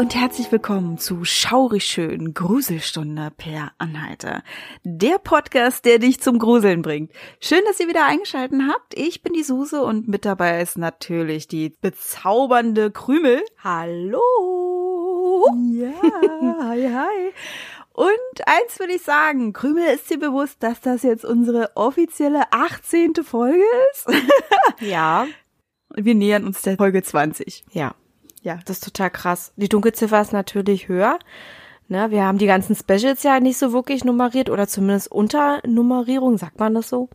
[0.00, 4.42] Und herzlich willkommen zu Schaurig schön Gruselstunde per Anhalter.
[4.82, 7.12] Der Podcast, der dich zum Gruseln bringt.
[7.38, 8.96] Schön, dass ihr wieder eingeschaltet habt.
[8.96, 13.42] Ich bin die Suse und mit dabei ist natürlich die bezaubernde Krümel.
[13.62, 14.22] Hallo.
[15.70, 15.92] Ja,
[16.62, 17.32] hi, hi.
[17.92, 23.16] Und eins will ich sagen, Krümel, ist dir bewusst, dass das jetzt unsere offizielle 18.
[23.22, 24.06] Folge ist?
[24.80, 25.26] Ja,
[25.94, 27.64] Wir nähern uns der Folge 20.
[27.72, 27.94] ja.
[28.42, 28.58] Ja.
[28.64, 29.52] Das ist total krass.
[29.56, 31.18] Die Dunkelziffer ist natürlich höher.
[31.88, 36.38] Ne, wir haben die ganzen Specials ja nicht so wirklich nummeriert oder zumindest unter Nummerierung,
[36.38, 37.08] sagt man das so?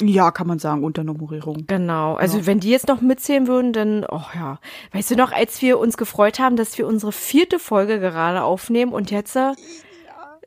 [0.00, 1.66] Ja, kann man sagen, Unternummerierung.
[1.66, 2.14] Genau.
[2.14, 2.46] Also Ja.
[2.46, 4.58] wenn die jetzt noch mitzählen würden, dann, oh ja.
[4.92, 8.94] Weißt du noch, als wir uns gefreut haben, dass wir unsere vierte Folge gerade aufnehmen
[8.94, 9.50] und jetzt äh,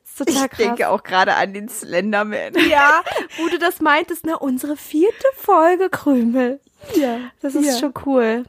[0.04, 0.58] ist total Ich krass.
[0.58, 2.54] denke auch gerade an den Slenderman.
[2.68, 3.04] ja,
[3.40, 6.60] wo du das meintest, ne, unsere vierte Folge Krümel.
[6.96, 7.18] Ja.
[7.42, 7.78] Das ist ja.
[7.78, 8.46] schon cool.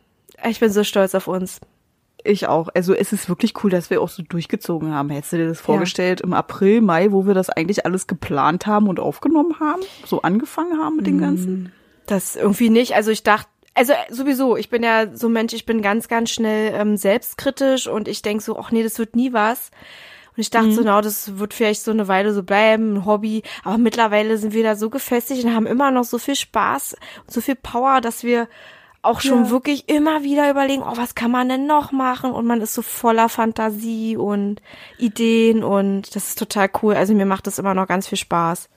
[0.49, 1.61] Ich bin so stolz auf uns.
[2.23, 2.69] Ich auch.
[2.75, 5.11] Also es ist wirklich cool, dass wir auch so durchgezogen haben.
[5.11, 8.89] Hättest du dir das vorgestellt im April, Mai, wo wir das eigentlich alles geplant haben
[8.89, 9.83] und aufgenommen haben?
[10.07, 11.73] So angefangen haben mit dem Ganzen?
[12.07, 12.95] Das irgendwie nicht.
[12.95, 16.31] Also ich dachte, also sowieso, ich bin ja so ein Mensch, ich bin ganz, ganz
[16.31, 19.71] schnell ähm, selbstkritisch und ich denk so, ach nee, das wird nie was.
[20.37, 23.43] Und ich dachte so, na, das wird vielleicht so eine Weile so bleiben, ein Hobby.
[23.63, 27.31] Aber mittlerweile sind wir da so gefestigt und haben immer noch so viel Spaß und
[27.31, 28.49] so viel Power, dass wir
[29.05, 29.51] auch schon Ja.
[29.51, 32.33] wirklich immer wieder überlegen, oh, was kann man denn noch machen?
[32.33, 34.61] Und man ist so voller Fantasie und
[34.99, 36.95] Ideen und das ist total cool.
[36.95, 38.69] Also mir macht das immer noch ganz viel Spaß.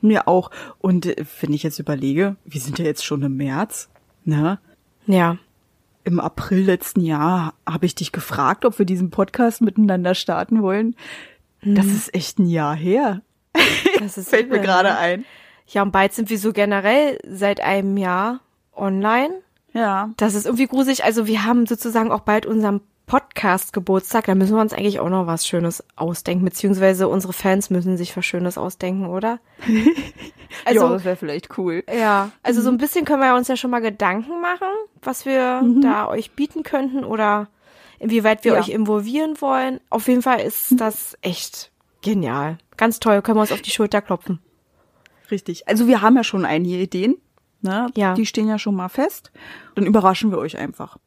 [0.00, 0.50] Mir auch.
[0.80, 3.88] Und äh, wenn ich jetzt überlege, wir sind ja jetzt schon im März,
[4.24, 4.58] ne?
[5.06, 5.36] Ja.
[6.04, 10.96] Im April letzten Jahr habe ich dich gefragt, ob wir diesen Podcast miteinander starten wollen.
[11.64, 13.22] Das ist echt ein Jahr her.
[14.00, 14.98] Das ist Fällt mir gerade ne?
[14.98, 15.24] ein.
[15.68, 18.40] Ja, und bald sind wir so generell seit einem Jahr
[18.74, 19.30] online.
[19.72, 20.10] Ja.
[20.16, 21.04] Das ist irgendwie gruselig.
[21.04, 24.26] Also wir haben sozusagen auch bald unseren Podcast-Geburtstag.
[24.26, 26.44] Da müssen wir uns eigentlich auch noch was Schönes ausdenken.
[26.44, 29.38] Beziehungsweise unsere Fans müssen sich was Schönes ausdenken, oder?
[30.66, 31.82] Also, ja, das wäre vielleicht cool.
[31.90, 32.30] ja.
[32.42, 34.68] Also so ein bisschen können wir uns ja schon mal Gedanken machen,
[35.00, 37.48] was wir da euch bieten könnten oder
[37.98, 38.58] inwieweit wir Ja.
[38.60, 39.80] euch involvieren wollen.
[39.88, 41.72] Auf jeden Fall ist das echt
[42.02, 42.58] genial.
[42.76, 43.22] Ganz toll.
[43.22, 44.40] Können wir uns auf die Schulter klopfen.
[45.30, 45.66] Richtig.
[45.68, 47.16] Also wir haben ja schon einige Ideen.
[47.62, 47.90] Ne?
[47.96, 48.14] Ja.
[48.14, 49.30] Die stehen ja schon mal fest.
[49.74, 50.98] Dann überraschen wir euch einfach.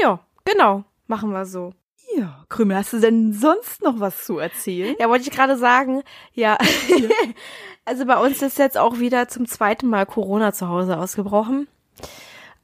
[0.00, 0.84] Ja, genau.
[1.06, 1.72] Machen wir so.
[2.16, 4.94] Ja, Krümel, hast du denn sonst noch was zu erzählen?
[5.00, 6.02] Ja, wollte ich gerade sagen.
[6.32, 6.58] Ja.
[7.84, 11.66] also bei uns ist jetzt auch wieder zum zweiten Mal Corona zu Hause ausgebrochen.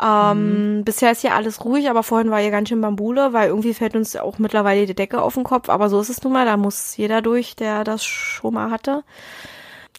[0.03, 3.75] Ähm, Bisher ist hier alles ruhig, aber vorhin war hier ganz schön Bambule, weil irgendwie
[3.75, 5.69] fällt uns auch mittlerweile die Decke auf den Kopf.
[5.69, 9.05] Aber so ist es nun mal, da muss jeder durch, der das schon mal hatte.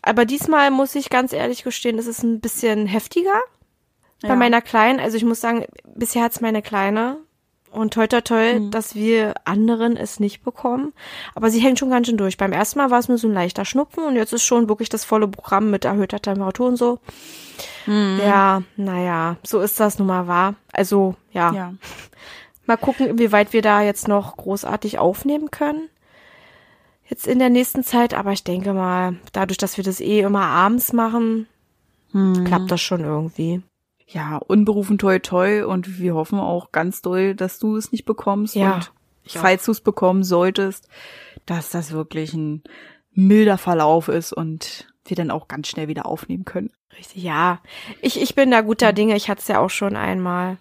[0.02, 3.40] Aber diesmal muss ich ganz ehrlich gestehen, es ist ein bisschen heftiger
[4.22, 4.36] bei Ja.
[4.36, 5.00] meiner Kleinen.
[5.00, 7.18] Also ich muss sagen, bisher hat's meine Kleine.
[7.72, 10.92] Und toi toi toi, dass wir anderen es nicht bekommen.
[11.36, 12.36] Aber sie hängt schon ganz schön durch.
[12.36, 14.90] Beim ersten Mal war es nur so ein leichter Schnupfen und jetzt ist schon wirklich
[14.90, 17.00] das volle Programm mit erhöhter Temperatur und so.
[17.88, 20.56] Ja, naja, so ist das nun mal wahr.
[20.74, 21.54] Also, ja.
[21.54, 21.74] Ja.
[22.66, 25.90] Mal gucken, inwieweit wir da jetzt noch großartig aufnehmen können.
[27.12, 30.44] Jetzt in der nächsten Zeit, aber ich denke mal, dadurch, dass wir das eh immer
[30.44, 31.46] abends machen,
[32.46, 33.62] klappt das schon irgendwie.
[34.08, 38.56] Ja, unberufen toi toi und wir hoffen auch ganz doll, dass du es nicht bekommst
[38.56, 38.92] Ja, und
[39.26, 40.88] falls du es bekommen solltest,
[41.46, 42.64] dass das wirklich ein
[43.12, 46.72] milder Verlauf ist und wir dann auch ganz schnell wieder aufnehmen können.
[46.98, 47.60] Richtig, ja.
[48.02, 49.18] Ich, ich bin da guter Dinge.
[49.18, 50.60] Ich hatte es ja auch schon einmal.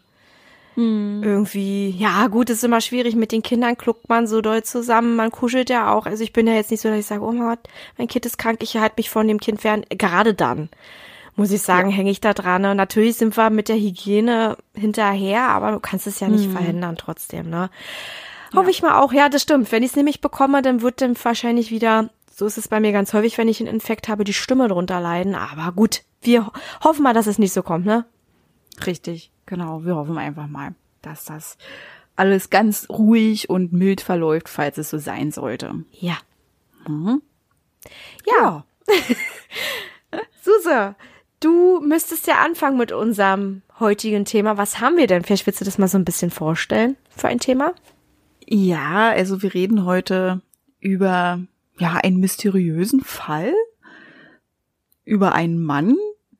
[0.76, 3.14] Irgendwie, ja, gut, ist immer schwierig.
[3.14, 5.16] Mit den Kindern kluckt man so doll zusammen.
[5.16, 6.06] Man kuschelt ja auch.
[6.06, 7.58] Also ich bin ja jetzt nicht so, dass ich sage, oh mein Gott,
[7.98, 9.84] mein Kind ist krank, ich halte mich von dem Kind fern.
[9.90, 10.70] Gerade dann,
[11.36, 12.62] muss ich sagen, hänge ich da dran.
[12.62, 12.74] Ne?
[12.74, 17.50] Natürlich sind wir mit der Hygiene hinterher, aber du kannst es ja nicht verhindern trotzdem,
[17.50, 17.68] ne?
[18.56, 19.12] Hoffe ich mal auch.
[19.12, 19.70] Ja, das stimmt.
[19.70, 22.90] Wenn ich es nämlich bekomme, dann wird dann wahrscheinlich wieder, so ist es bei mir
[22.90, 25.36] ganz häufig, wenn ich einen Infekt habe, die Stimme drunter leiden.
[25.36, 26.52] Aber gut, wir ho-
[26.82, 28.06] hoffen mal, dass es nicht so kommt, ne?
[28.86, 29.84] Richtig, genau.
[29.84, 31.58] Wir hoffen einfach mal, dass das
[32.16, 35.84] alles ganz ruhig und mild verläuft, falls es so sein sollte.
[35.92, 36.16] Ja.
[36.88, 37.20] Mhm.
[38.26, 38.64] Ja.
[40.42, 40.94] Suse,
[41.40, 44.56] du müsstest ja anfangen mit unserem heutigen Thema.
[44.56, 45.22] Was haben wir denn?
[45.22, 47.74] Vielleicht willst du das mal so ein bisschen vorstellen für ein Thema?
[48.46, 50.40] Ja, also wir reden heute
[50.80, 51.40] über
[51.78, 53.52] ja einen mysteriösen Fall
[55.10, 55.96] über einen Mann,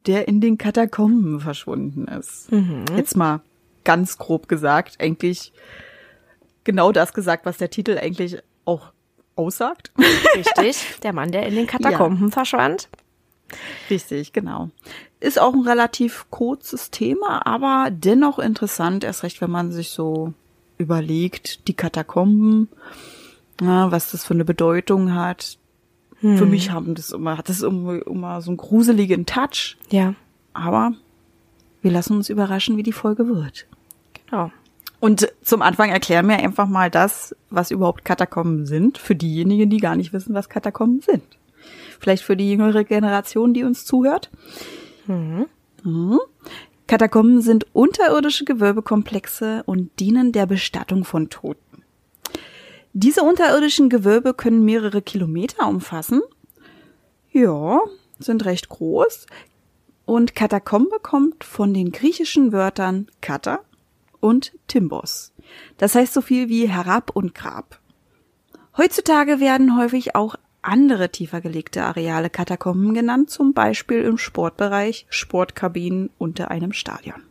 [0.06, 2.50] der in den Katakomben verschwunden ist.
[2.50, 2.85] Mhm.
[2.97, 3.41] Jetzt mal
[3.85, 5.52] ganz grob gesagt, eigentlich
[6.64, 8.93] genau das gesagt, was der Titel eigentlich auch
[9.37, 9.91] aussagt.
[10.37, 12.32] Richtig, der Mann, der in den Katakomben ja.
[12.32, 12.88] verschwand.
[13.88, 14.70] Richtig, genau.
[15.19, 20.32] Ist auch ein relativ kurzes Thema, aber dennoch interessant, erst recht, wenn man sich so
[20.79, 22.69] überlegt, die Katakomben,
[23.61, 25.58] na, was das für eine Bedeutung hat.
[26.20, 26.37] Hm.
[26.37, 29.76] Für mich haben das immer, hat das immer, immer so einen gruseligen Touch.
[29.90, 30.14] Ja.
[30.52, 30.93] Aber
[31.82, 33.67] wir lassen uns überraschen, wie die Folge wird.
[34.26, 34.50] Genau.
[35.00, 39.78] Und zum Anfang erklären wir einfach mal das, was überhaupt Katakomben sind, für diejenigen, die
[39.78, 41.22] gar nicht wissen, was Katakomben sind.
[41.99, 44.31] Vielleicht für die jüngere Generation, die uns zuhört.
[45.06, 45.46] Mhm.
[45.84, 46.20] Mhm.
[46.87, 51.69] Katakomben sind unterirdische Gewölbekomplexe und dienen der Bestattung von Toten.
[52.92, 56.22] Diese unterirdischen Gewölbe können mehrere Kilometer umfassen.
[57.31, 57.81] Ja,
[58.19, 59.26] sind recht groß.
[60.04, 63.60] Und Katakombe kommt von den griechischen Wörtern Kata
[64.19, 65.32] und Timbos.
[65.76, 67.78] Das heißt so viel wie herab und Grab.
[68.76, 76.10] Heutzutage werden häufig auch andere tiefer gelegte Areale Katakomben genannt, zum Beispiel im Sportbereich, Sportkabinen
[76.19, 77.22] unter einem Stadion.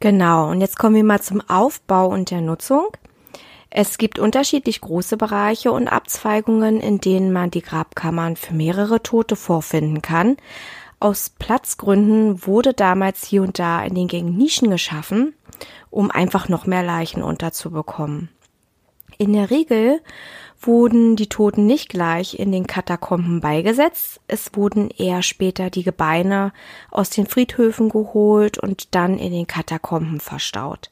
[0.00, 2.88] Genau, und jetzt kommen wir mal zum Aufbau und der Nutzung.
[3.74, 9.34] Es gibt unterschiedlich große Bereiche und Abzweigungen, in denen man die Grabkammern für mehrere Tote
[9.34, 10.36] vorfinden kann.
[11.00, 15.34] Aus Platzgründen wurde damals hier und da in den Gängen Nischen geschaffen,
[15.88, 18.28] um einfach noch mehr Leichen unterzubekommen.
[19.16, 20.02] In der Regel
[20.60, 26.52] wurden die Toten nicht gleich in den Katakomben beigesetzt, es wurden eher später die Gebeine
[26.90, 30.90] aus den Friedhöfen geholt und dann in den Katakomben verstaut.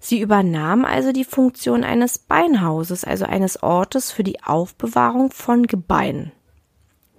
[0.00, 6.32] Sie übernahm also die Funktion eines Beinhauses, also eines Ortes für die Aufbewahrung von Gebeinen.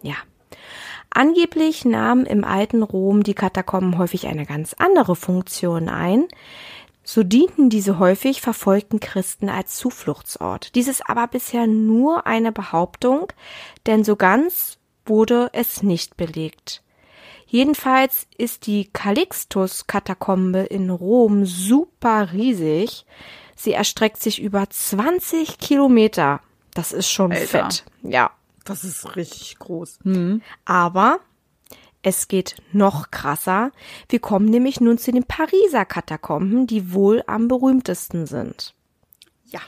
[0.01, 0.15] Ja.
[1.11, 6.27] Angeblich nahmen im alten Rom die Katakomben häufig eine ganz andere Funktion ein,
[7.03, 10.75] so dienten diese häufig verfolgten Christen als Zufluchtsort.
[10.75, 13.33] Dies ist aber bisher nur eine Behauptung,
[13.87, 16.83] denn so ganz wurde es nicht belegt.
[17.49, 23.07] Jedenfalls ist die Calixtus-Katakombe in Rom super riesig.
[23.55, 26.41] Sie erstreckt sich über 20 Kilometer.
[26.75, 27.47] Das ist schon Alter.
[27.47, 27.85] fett.
[28.03, 28.29] Ja.
[28.65, 29.97] Das ist richtig groß.
[30.03, 30.43] Mhm.
[30.63, 31.21] Aber
[32.03, 33.71] es geht noch krasser.
[34.09, 38.75] Wir kommen nämlich nun zu den Pariser Katakomben, die wohl am berühmtesten sind.
[39.47, 39.61] Ja.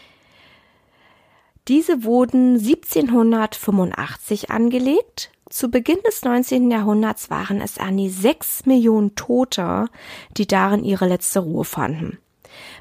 [1.67, 5.31] Diese wurden 1785 angelegt.
[5.51, 6.71] Zu Beginn des 19.
[6.71, 9.89] Jahrhunderts waren es an die sechs Millionen Tote,
[10.37, 12.19] die darin ihre letzte Ruhe fanden.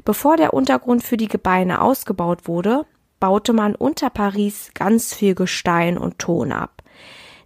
[0.05, 2.87] Bevor der Untergrund für die Gebeine ausgebaut wurde,
[3.19, 6.85] baute man unter Paris ganz viel Gestein und Ton ab.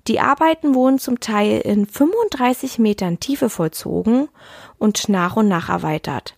[0.08, 4.28] Die Arbeiten wurden zum Teil in 35 Metern Tiefe vollzogen
[4.76, 6.36] und nach und nach erweitert.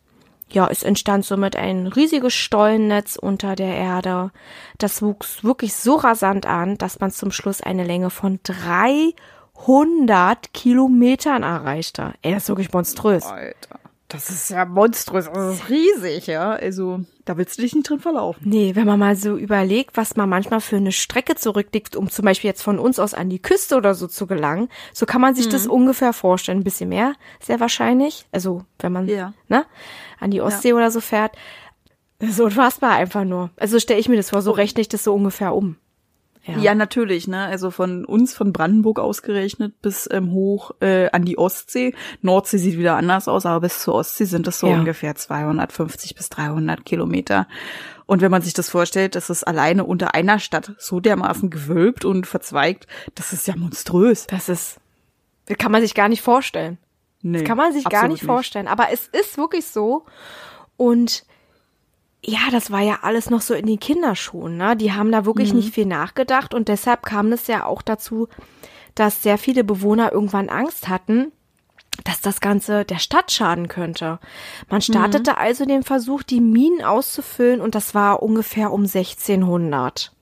[0.49, 4.31] Ja, es entstand somit ein riesiges Stollennetz unter der Erde.
[4.79, 11.43] Das wuchs wirklich so rasant an, dass man zum Schluss eine Länge von 300 Kilometern
[11.43, 12.15] erreichte.
[12.23, 13.25] Ey, das ist wirklich monströs.
[13.25, 13.81] Alter.
[14.09, 16.53] Das ist ja monströs, das ist riesig, ja.
[16.53, 18.49] Also, da willst du dich nicht drin verlaufen.
[18.49, 22.25] Nee, wenn man mal so überlegt, was man manchmal für eine Strecke zurücklegt, um zum
[22.25, 25.35] Beispiel jetzt von uns aus an die Küste oder so zu gelangen, so kann man
[25.35, 25.51] sich mhm.
[25.51, 26.61] das ungefähr vorstellen.
[26.61, 28.27] Ein bisschen mehr, sehr wahrscheinlich.
[28.31, 29.33] Also, wenn man, ja.
[29.49, 29.67] ne,
[30.27, 30.75] an die Ostsee ja.
[30.75, 31.37] oder so fährt.
[32.19, 33.51] Das ist unfassbar einfach nur.
[33.57, 34.55] Also stelle ich mir das vor, so oh.
[34.55, 35.77] rechne ich das so ungefähr um.
[36.45, 36.59] Ja.
[36.59, 37.45] ja, natürlich, ne?
[37.47, 41.93] Also von uns, von Brandenburg ausgerechnet bis ähm, hoch äh, an die Ostsee.
[42.23, 44.75] Nordsee sieht wieder anders aus, aber bis zur Ostsee sind das so ja.
[44.77, 47.49] ungefähr 250 bis 300 Kilometer.
[48.07, 52.05] Und wenn man sich das vorstellt, dass es alleine unter einer Stadt so dermaßen gewölbt
[52.05, 54.29] und verzweigt, das ist ja monströs.
[54.29, 54.79] Das ist,
[55.47, 56.79] das kann man sich gar nicht vorstellen.
[57.27, 58.69] Nee, das kann man sich gar nicht vorstellen.
[58.69, 60.05] Aber es ist wirklich so.
[60.77, 61.25] Und
[62.25, 64.77] ja, das war ja alles noch so in den Kinderschuhen, ne?
[64.77, 65.59] Die haben da wirklich mhm.
[65.59, 68.29] nicht viel nachgedacht und deshalb kam es ja auch dazu,
[68.95, 71.33] dass sehr viele Bewohner irgendwann Angst hatten,
[72.05, 74.21] dass das Ganze der Stadt schaden könnte.
[74.69, 75.37] Man startete mhm.
[75.39, 80.13] also den Versuch, die Minen auszufüllen und das war ungefähr um 1600.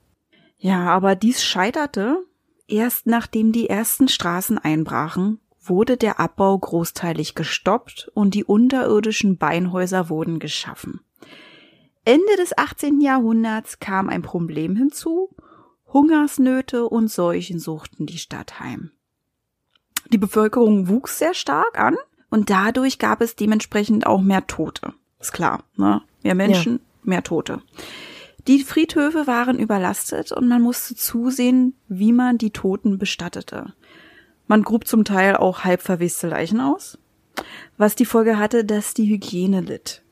[0.57, 2.23] Ja, aber dies scheiterte.
[2.67, 10.09] Erst nachdem die ersten Straßen einbrachen, wurde der Abbau großteilig gestoppt und die unterirdischen Beinhäuser
[10.09, 11.01] wurden geschaffen.
[12.03, 13.01] Ende des 18.
[13.01, 15.29] Jahrhunderts kam ein Problem hinzu.
[15.91, 18.91] Hungersnöte und Seuchen suchten die Stadt heim.
[20.11, 21.95] Die Bevölkerung wuchs sehr stark an
[22.29, 24.93] und dadurch gab es dementsprechend auch mehr Tote.
[25.19, 26.01] Ist klar, ne?
[26.21, 26.79] Mehr Menschen, ja.
[27.03, 27.61] mehr Tote.
[28.47, 33.73] Die Friedhöfe waren überlastet und man musste zusehen, wie man die Toten bestattete.
[34.47, 36.97] Man grub zum Teil auch halb verweste Leichen aus,
[37.77, 40.03] was die Folge hatte, dass die Hygiene litt.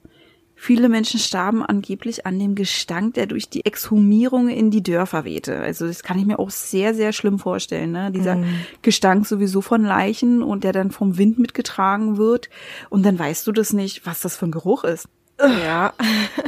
[0.56, 5.60] Viele Menschen starben angeblich an dem Gestank, der durch die Exhumierung in die Dörfer wehte.
[5.60, 7.92] Also das kann ich mir auch sehr, sehr schlimm vorstellen.
[7.92, 8.12] Ne?
[8.12, 8.46] Dieser mm.
[8.82, 12.50] Gestank sowieso von Leichen und der dann vom Wind mitgetragen wird.
[12.90, 15.10] Und dann weißt du das nicht, was das für ein Geruch ist.
[15.38, 15.92] Ja,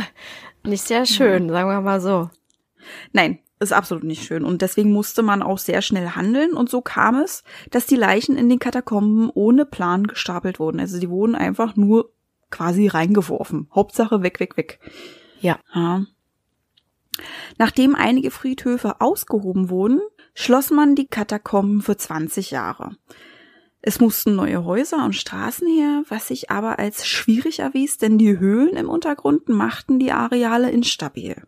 [0.63, 2.29] nicht sehr schön, sagen wir mal so.
[3.11, 4.43] Nein, ist absolut nicht schön.
[4.43, 6.53] Und deswegen musste man auch sehr schnell handeln.
[6.53, 10.79] Und so kam es, dass die Leichen in den Katakomben ohne Plan gestapelt wurden.
[10.79, 12.11] Also die wurden einfach nur
[12.51, 13.69] quasi reingeworfen.
[13.73, 14.79] Hauptsache weg, weg, weg.
[15.39, 15.59] Ja.
[15.73, 16.05] ja.
[17.57, 20.01] Nachdem einige Friedhöfe ausgehoben wurden,
[20.33, 22.97] schloss man die Katakomben für 20 Jahre.
[23.81, 28.39] Es mussten neue Häuser und Straßen her, was sich aber als schwierig erwies, denn die
[28.39, 31.43] Höhlen im Untergrund machten die Areale instabil.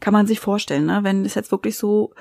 [0.00, 1.00] Kann man sich vorstellen, ne?
[1.02, 2.12] wenn es jetzt wirklich so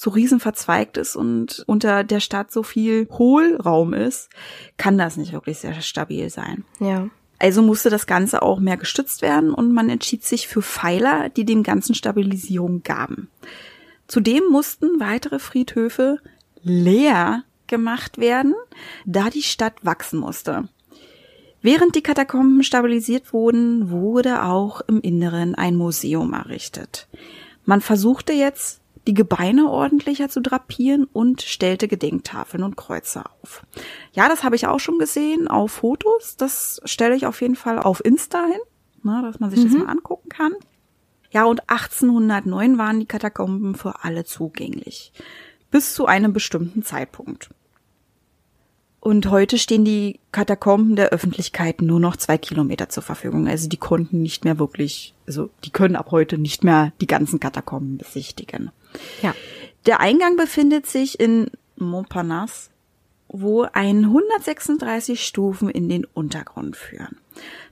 [0.00, 4.30] so riesen verzweigt ist und unter der Stadt so viel Hohlraum ist,
[4.76, 6.64] kann das nicht wirklich sehr stabil sein.
[6.78, 7.08] Ja.
[7.40, 11.44] Also musste das Ganze auch mehr gestützt werden und man entschied sich für Pfeiler, die
[11.44, 13.28] dem Ganzen Stabilisierung gaben.
[14.06, 16.20] Zudem mussten weitere Friedhöfe
[16.62, 18.54] leer gemacht werden,
[19.04, 20.68] da die Stadt wachsen musste.
[21.60, 27.08] Während die Katakomben stabilisiert wurden, wurde auch im Inneren ein Museum errichtet.
[27.64, 33.64] Man versuchte jetzt die Gebeine ordentlicher zu drapieren und stellte Gedenktafeln und Kreuze auf.
[34.12, 36.36] Ja, das habe ich auch schon gesehen auf Fotos.
[36.36, 38.60] Das stelle ich auf jeden Fall auf Insta hin,
[39.02, 39.64] ne, dass man sich mhm.
[39.64, 40.52] das mal angucken kann.
[41.30, 45.12] Ja, und 1809 waren die Katakomben für alle zugänglich.
[45.70, 47.50] Bis zu einem bestimmten Zeitpunkt.
[49.08, 53.48] Und heute stehen die Katakomben der Öffentlichkeit nur noch zwei Kilometer zur Verfügung.
[53.48, 57.40] Also die konnten nicht mehr wirklich, also die können ab heute nicht mehr die ganzen
[57.40, 58.70] Katakomben besichtigen.
[59.22, 59.34] Ja.
[59.86, 62.68] Der Eingang befindet sich in Montparnasse,
[63.28, 67.16] wo ein 136 Stufen in den Untergrund führen.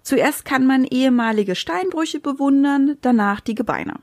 [0.01, 3.97] Zuerst kann man ehemalige Steinbrüche bewundern, danach die Gebeine.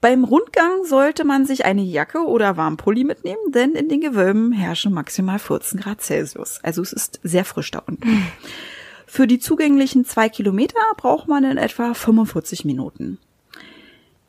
[0.00, 4.92] Beim Rundgang sollte man sich eine Jacke oder Warmpulli mitnehmen, denn in den Gewölben herrschen
[4.92, 6.60] maximal 14 Grad Celsius.
[6.62, 8.26] Also es ist sehr frisch da unten.
[9.06, 13.18] Für die zugänglichen zwei Kilometer braucht man in etwa 45 Minuten.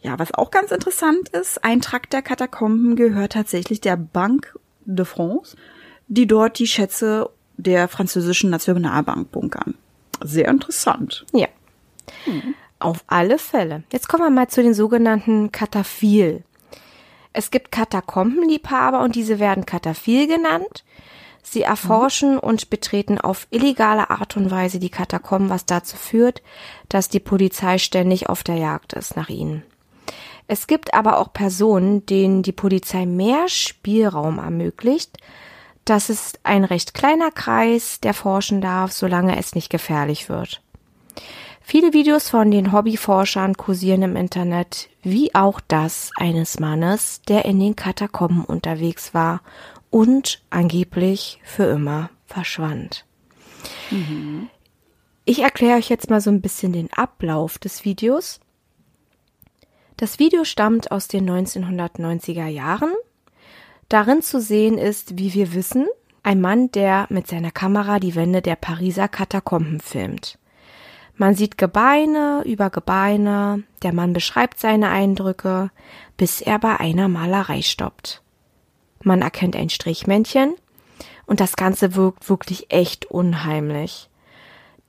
[0.01, 5.05] Ja, was auch ganz interessant ist, ein Trakt der Katakomben gehört tatsächlich der Banque de
[5.05, 5.57] France,
[6.07, 9.75] die dort die Schätze der französischen Nationalbank bunkern.
[10.23, 11.25] Sehr interessant.
[11.33, 11.47] Ja.
[12.23, 12.55] Hm.
[12.79, 13.83] Auf alle Fälle.
[13.91, 16.43] Jetzt kommen wir mal zu den sogenannten Kataphil.
[17.33, 20.83] Es gibt Katakombenliebhaber und diese werden Kataphil genannt.
[21.43, 26.41] Sie erforschen und betreten auf illegale Art und Weise die Katakomben, was dazu führt,
[26.89, 29.63] dass die Polizei ständig auf der Jagd ist nach ihnen.
[30.47, 35.17] Es gibt aber auch Personen, denen die Polizei mehr Spielraum ermöglicht.
[35.85, 40.61] Das ist ein recht kleiner Kreis, der forschen darf, solange es nicht gefährlich wird.
[41.71, 47.59] Viele Videos von den Hobbyforschern kursieren im Internet, wie auch das eines Mannes, der in
[47.59, 49.43] den Katakomben unterwegs war
[49.91, 53.05] und angeblich für immer verschwand.
[53.91, 54.49] Mhm.
[55.25, 58.39] Ich erkläre euch jetzt mal so ein bisschen den Ablauf des Videos.
[59.95, 62.93] Das Video stammt aus den 1990er Jahren.
[63.89, 65.85] Darin zu sehen ist, wie wir wissen,
[66.23, 70.39] ein Mann, der mit seiner Kamera die Wände der Pariser Katakomben filmt.
[71.19, 75.69] Man sieht Gebeine über Gebeine, der Mann beschreibt seine Eindrücke,
[76.15, 78.21] bis er bei einer Malerei stoppt.
[79.03, 80.55] Man erkennt ein Strichmännchen
[81.25, 84.09] und das Ganze wirkt wirklich echt unheimlich.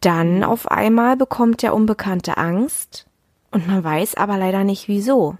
[0.00, 3.08] Dann auf einmal bekommt der Unbekannte Angst
[3.50, 5.36] und man weiß aber leider nicht wieso.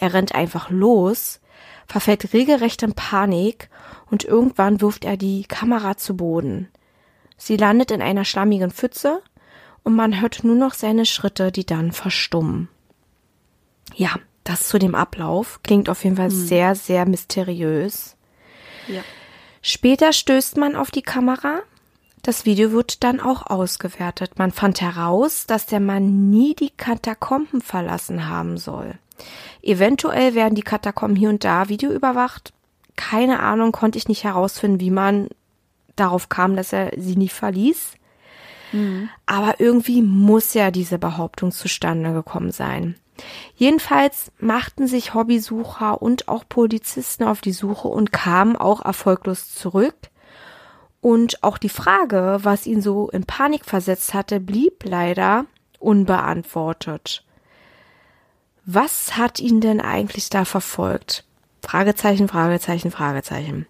[0.00, 1.40] Er rennt einfach los,
[1.86, 3.70] verfällt regelrecht in Panik
[4.10, 6.70] und irgendwann wirft er die Kamera zu Boden.
[7.36, 9.22] Sie landet in einer schlammigen Pfütze
[9.84, 12.68] und man hört nur noch seine Schritte, die dann verstummen.
[13.94, 16.46] Ja, das zu dem Ablauf klingt auf jeden Fall hm.
[16.46, 18.16] sehr, sehr mysteriös.
[18.88, 19.02] Ja.
[19.62, 21.60] Später stößt man auf die Kamera.
[22.22, 24.38] Das Video wird dann auch ausgewertet.
[24.38, 28.98] Man fand heraus, dass der Mann nie die Katakomben verlassen haben soll.
[29.62, 32.52] Eventuell werden die Katakomben hier und da videoüberwacht.
[32.96, 35.28] Keine Ahnung, konnte ich nicht herausfinden, wie man
[35.96, 37.94] darauf kam, dass er sie nie verließ.
[38.74, 39.08] Mhm.
[39.26, 42.96] Aber irgendwie muss ja diese Behauptung zustande gekommen sein.
[43.54, 49.94] Jedenfalls machten sich Hobbysucher und auch Polizisten auf die Suche und kamen auch erfolglos zurück.
[51.00, 55.46] Und auch die Frage, was ihn so in Panik versetzt hatte, blieb leider
[55.78, 57.24] unbeantwortet.
[58.64, 61.24] Was hat ihn denn eigentlich da verfolgt?
[61.62, 63.66] Fragezeichen, Fragezeichen, Fragezeichen.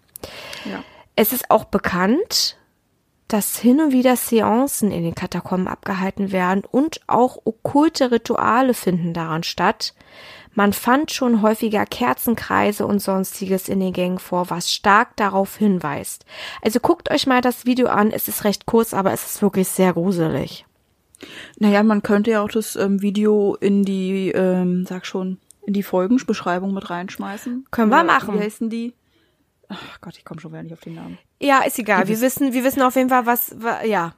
[0.65, 0.83] Ja.
[1.17, 2.57] Es ist auch bekannt,
[3.35, 9.13] dass hin und wieder Seancen in den Katakomben abgehalten werden und auch okkulte Rituale finden
[9.13, 9.93] daran statt.
[10.53, 16.25] Man fand schon häufiger Kerzenkreise und sonstiges in den Gängen vor, was stark darauf hinweist.
[16.63, 18.13] Also guckt euch mal das Video an.
[18.13, 20.65] Es ist recht kurz, aber es ist wirklich sehr gruselig.
[21.59, 25.83] Naja, man könnte ja auch das ähm, Video in die, ähm, sag schon, in die
[25.83, 27.67] Folgenbeschreibung mit reinschmeißen.
[27.73, 28.37] Können wir machen.
[28.37, 28.95] Wie heißen die?
[29.69, 31.19] Ach Gott, ich komme schon wieder nicht auf den Namen.
[31.45, 32.09] Ja, ist egal.
[32.09, 34.15] Wir wissen, wir wissen auf jeden Fall, was, wa, ja.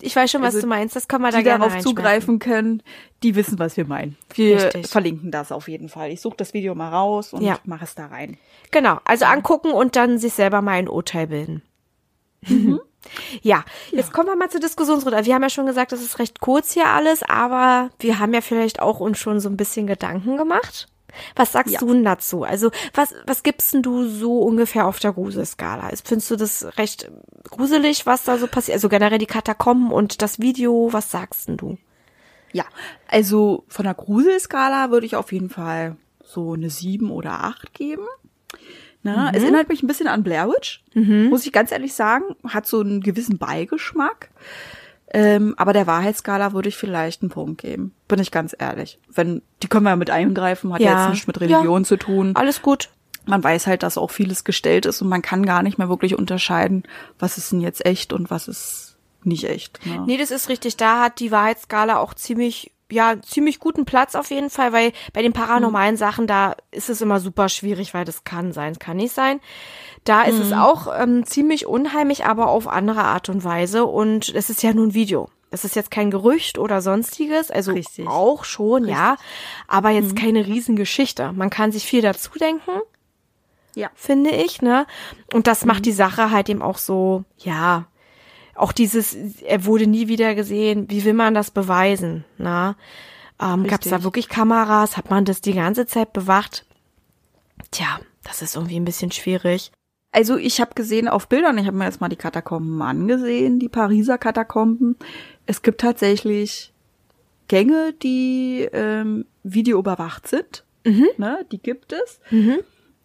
[0.00, 0.94] Ich weiß schon, was Also, du meinst.
[0.94, 2.82] Das können wir da die gerne darauf zugreifen können,
[3.22, 4.16] die wissen, was wir meinen.
[4.34, 4.88] Wir Richtig.
[4.88, 6.10] verlinken das auf jeden Fall.
[6.10, 7.58] Ich suche das Video mal raus und Ja.
[7.64, 8.36] mache es da rein.
[8.72, 11.62] Genau, also angucken und dann sich selber mal ein Urteil bilden.
[12.46, 12.80] Mhm.
[13.40, 15.24] Ja, jetzt kommen wir mal zur Diskussionsrunde.
[15.26, 18.40] Wir haben ja schon gesagt, das ist recht kurz hier alles, aber wir haben ja
[18.40, 20.88] vielleicht auch uns schon so ein bisschen Gedanken gemacht.
[21.34, 21.80] Was sagst Ja.
[21.80, 22.42] du denn dazu?
[22.44, 25.88] Also, was, was gibst denn du so ungefähr auf der Gruselskala?
[25.88, 27.10] Ist- Findest du das recht
[27.44, 28.76] gruselig, was da so passiert?
[28.76, 31.78] Also generell die Katakomben und das Video, was sagst denn du?
[32.52, 32.64] Ja,
[33.08, 38.06] also von der Gruselskala würde ich auf jeden Fall so eine sieben oder acht geben.
[39.02, 42.24] Na, Es erinnert mich ein bisschen an Blair Witch, muss ich ganz ehrlich sagen.
[42.48, 44.30] Hat so einen gewissen Beigeschmack.
[45.12, 47.94] Ähm, aber der Wahrheitsskala würde ich vielleicht einen Punkt geben.
[48.08, 48.98] Bin ich ganz ehrlich.
[49.12, 51.86] Wenn, die können wir ja mit eingreifen, hat ja, jetzt nichts mit Religion Ja.
[51.88, 52.32] zu tun.
[52.34, 52.90] Alles gut.
[53.24, 56.16] Man weiß halt, dass auch vieles gestellt ist und man kann gar nicht mehr wirklich
[56.16, 56.84] unterscheiden,
[57.18, 59.84] was ist denn jetzt echt und was ist nicht echt.
[59.86, 60.02] Ne?
[60.06, 60.76] Nee, das ist richtig.
[60.76, 65.22] Da hat die Wahrheitsskala auch ziemlich, ja, ziemlich guten Platz auf jeden Fall, weil bei
[65.22, 68.96] den paranormalen Sachen, da ist es immer super schwierig, weil das kann sein, es kann
[68.96, 69.40] nicht sein.
[70.04, 73.84] Da ist es auch ähm, ziemlich unheimlich, aber auf andere Art und Weise.
[73.86, 75.28] Und es ist ja nur ein Video.
[75.50, 78.06] Es ist jetzt kein Gerücht oder sonstiges, also Richtig.
[78.06, 79.16] auch schon, ja,
[79.68, 81.32] aber jetzt keine Riesengeschichte.
[81.32, 82.70] Man kann sich viel dazu denken
[83.74, 83.90] Ja.
[83.94, 84.86] finde ich, ne?
[85.32, 87.86] Und das macht die Sache halt eben auch so, ja,
[88.56, 92.76] auch dieses, er wurde nie wieder gesehen, wie will man das beweisen, na?
[93.40, 94.96] Ähm, Gab es da wirklich Kameras?
[94.96, 96.64] Hat man das die ganze Zeit bewacht?
[97.70, 99.72] Tja, das ist irgendwie ein bisschen schwierig.
[100.10, 103.68] Also ich habe gesehen auf Bildern, ich habe mir jetzt mal die Katakomben angesehen, die
[103.68, 104.96] Pariser Katakomben.
[105.44, 106.72] Es gibt tatsächlich
[107.48, 110.64] Gänge, die ähm, videoüberwacht sind.
[111.18, 112.20] Ne, die gibt es.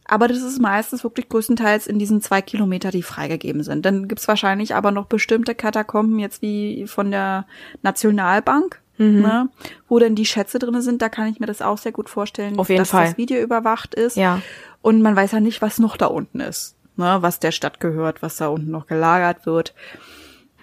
[0.06, 3.86] Aber das ist meistens wirklich größtenteils in diesen zwei Kilometer, die freigegeben sind.
[3.86, 7.46] Dann gibt's wahrscheinlich aber noch bestimmte Katakomben, jetzt wie von der
[7.82, 9.50] Nationalbank, ne,
[9.88, 11.02] wo dann die Schätze drinne sind.
[11.02, 13.08] Da kann ich mir das auch sehr gut vorstellen, Auf jeden dass Fall.
[13.08, 14.18] das Video überwacht ist.
[14.18, 14.42] Ja.
[14.82, 18.22] Und man weiß ja nicht, was noch da unten ist, ne, was der Stadt gehört,
[18.22, 19.74] was da unten noch gelagert wird.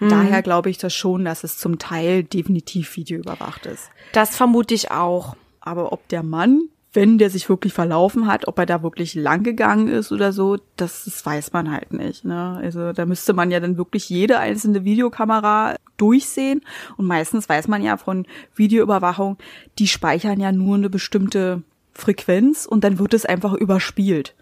[0.01, 3.89] Daher glaube ich das schon, dass es zum Teil definitiv videoüberwacht ist.
[4.13, 5.35] Das vermute ich auch.
[5.59, 9.43] Aber ob der Mann, wenn der sich wirklich verlaufen hat, ob er da wirklich lang
[9.43, 12.25] gegangen ist oder so, das, das weiß man halt nicht.
[12.25, 12.59] Ne?
[12.61, 16.61] Also da müsste man ja dann wirklich jede einzelne Videokamera durchsehen.
[16.97, 18.25] Und meistens weiß man ja von
[18.55, 19.37] Videoüberwachung,
[19.77, 21.61] die speichern ja nur eine bestimmte
[21.93, 24.35] Frequenz und dann wird es einfach überspielt.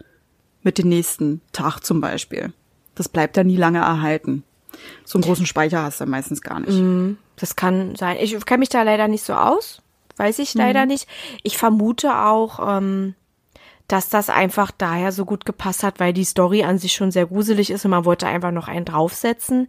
[0.62, 2.52] Mit dem nächsten Tag zum Beispiel.
[2.94, 4.42] Das bleibt dann nie lange erhalten.
[5.04, 6.72] So einen großen Speicher hast du meistens gar nicht.
[7.36, 8.16] Das kann sein.
[8.20, 9.82] Ich kenne mich da leider nicht so aus.
[10.18, 11.08] Weiß ich leider nicht.
[11.42, 13.14] Ich vermute auch, ähm,
[13.88, 17.26] dass das einfach daher so gut gepasst hat, weil die Story an sich schon sehr
[17.26, 19.68] gruselig ist und man wollte einfach noch einen draufsetzen.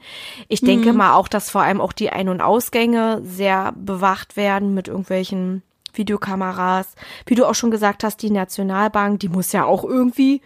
[0.50, 4.74] Ich denke mal auch, dass vor allem auch die Ein- und Ausgänge sehr bewacht werden
[4.74, 6.96] mit irgendwelchen Videokameras.
[7.26, 10.42] Wie du auch schon gesagt hast, die Nationalbank, die muss ja auch irgendwie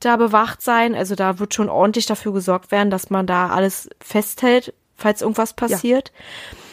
[0.00, 0.94] da bewacht sein.
[0.94, 5.52] Also da wird schon ordentlich dafür gesorgt werden, dass man da alles festhält, falls irgendwas
[5.52, 6.10] passiert.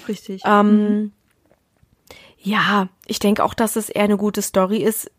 [0.08, 0.44] Richtig.
[0.46, 1.12] Ähm,
[2.40, 5.12] ja, ich denke auch, dass es eher eine gute Story ist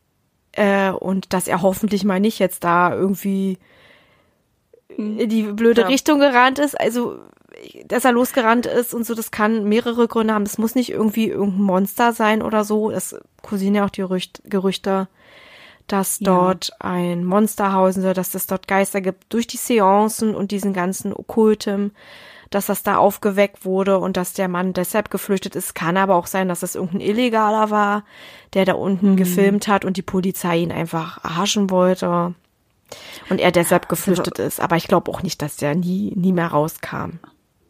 [0.52, 3.58] äh, und dass er hoffentlich mal nicht jetzt da irgendwie
[4.96, 5.86] in die blöde Ja.
[5.88, 6.78] Richtung gerannt ist.
[6.78, 7.18] Also,
[7.86, 10.44] dass er losgerannt ist und so, das kann mehrere Gründe haben.
[10.44, 12.90] Das muss nicht irgendwie irgendein Monster sein oder so.
[12.90, 15.08] Es kursieren ja auch die Gerücht, Gerüchte,
[15.86, 16.26] dass Ja.
[16.32, 20.72] dort ein Monster hausen soll, dass es dort Geister gibt durch die Seancen und diesen
[20.72, 21.92] ganzen Okkultem,
[22.50, 25.74] dass das da aufgeweckt wurde und dass der Mann deshalb geflüchtet ist.
[25.74, 28.04] Kann aber auch sein, dass es irgendein Illegaler war,
[28.54, 32.34] der da unten gefilmt hat und die Polizei ihn einfach erhaschen wollte.
[33.28, 34.60] Und er deshalb geflüchtet ist.
[34.60, 37.18] Aber ich glaube auch nicht, dass der nie, nie mehr rauskam.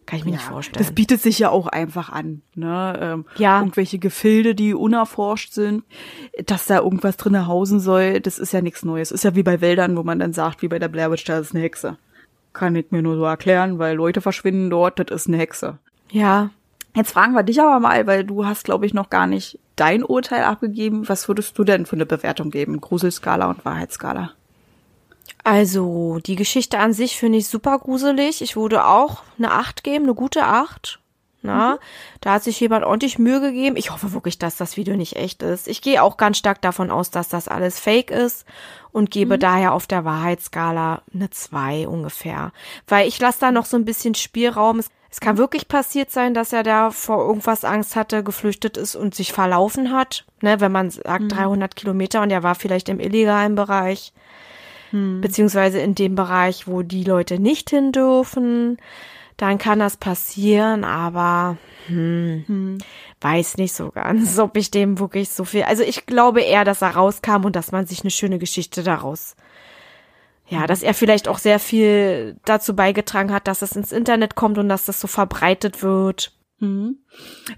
[0.06, 0.82] Kann ich mir nicht vorstellen.
[0.82, 2.98] Das bietet sich ja auch einfach an, ne?
[2.98, 3.58] Ähm, Ja.
[3.58, 5.84] Irgendwelche Gefilde, die unerforscht sind,
[6.46, 9.10] dass da irgendwas drinne hausen soll, das ist ja nichts Neues.
[9.10, 11.38] Ist ja wie bei Wäldern, wo man dann sagt, wie bei der Blair Witch, da
[11.38, 11.98] ist eine Hexe.
[12.58, 15.78] Kann ich mir nur so erklären, weil Leute verschwinden dort, das ist eine Hexe.
[16.10, 16.50] ja.
[16.96, 20.02] Jetzt fragen wir dich aber mal, weil du hast, glaube ich, noch gar nicht dein
[20.02, 21.08] Urteil abgegeben.
[21.08, 22.80] Was würdest du denn für eine Bewertung geben?
[22.80, 24.32] Gruselskala und Wahrheitsskala?
[25.44, 28.42] Also, die Geschichte an sich finde ich super gruselig.
[28.42, 30.98] Ich würde auch eine Acht geben, eine gute Acht.
[31.40, 31.78] Na, mhm.
[32.20, 33.76] da hat sich jemand ordentlich Mühe gegeben.
[33.76, 35.68] Ich hoffe wirklich, dass das Video nicht echt ist.
[35.68, 38.44] Ich gehe auch ganz stark davon aus, dass das alles fake ist
[38.90, 39.40] und gebe mhm.
[39.40, 42.52] daher auf der Wahrheitsskala eine zwei ungefähr.
[42.88, 44.80] Weil ich lasse da noch so ein bisschen Spielraum.
[44.80, 48.96] Es, es kann wirklich passiert sein, dass er da vor irgendwas Angst hatte, geflüchtet ist
[48.96, 50.24] und sich verlaufen hat.
[50.40, 51.28] Ne, wenn man sagt mhm.
[51.28, 54.12] 300 Kilometer und er war vielleicht im illegalen Bereich.
[54.90, 55.20] Mhm.
[55.20, 58.78] Beziehungsweise in dem Bereich, wo die Leute nicht hin dürfen
[59.38, 62.78] dann kann das passieren, aber hm, hm.
[63.20, 65.62] weiß nicht so ganz, ob ich dem wirklich so viel.
[65.62, 69.36] Also ich glaube eher, dass er rauskam und dass man sich eine schöne Geschichte daraus.
[70.48, 74.58] Ja, dass er vielleicht auch sehr viel dazu beigetragen hat, dass es ins Internet kommt
[74.58, 76.32] und dass das so verbreitet wird.
[76.60, 76.96] Mhm.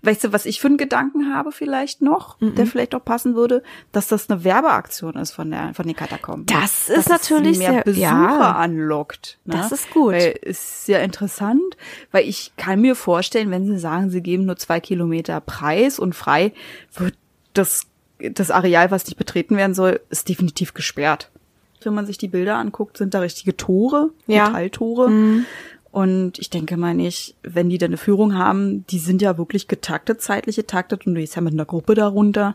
[0.02, 2.54] Weißt du, was ich für einen Gedanken habe vielleicht noch, mhm.
[2.54, 6.46] der vielleicht auch passen würde, dass das eine Werbeaktion ist von der von den Katakomben.
[6.46, 9.38] Das ist dass natürlich mehr sehr, Besucher ja, anlockt.
[9.46, 9.54] Ne?
[9.54, 10.12] Das ist gut.
[10.12, 11.76] Weil, ist sehr interessant,
[12.12, 16.14] weil ich kann mir vorstellen, wenn sie sagen, sie geben nur zwei Kilometer Preis und
[16.14, 16.52] frei,
[16.94, 17.14] wird
[17.54, 17.86] das
[18.18, 21.30] das Areal, was nicht betreten werden soll, ist definitiv gesperrt.
[21.82, 24.48] Wenn man sich die Bilder anguckt, sind da richtige Tore, ja.
[24.48, 25.08] Metalltore.
[25.08, 25.46] Mhm.
[25.92, 29.66] Und ich denke mal nicht, wenn die da eine Führung haben, die sind ja wirklich
[29.66, 32.54] getaktet, zeitlich getaktet und du bist ja mit einer Gruppe darunter,